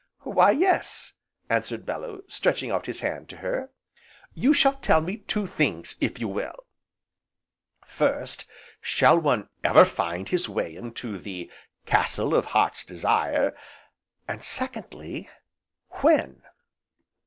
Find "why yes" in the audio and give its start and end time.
0.23-1.13